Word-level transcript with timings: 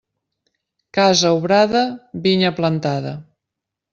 Casa 0.97 1.33
obrada, 1.41 1.83
vinya 2.25 2.53
plantada. 2.61 3.13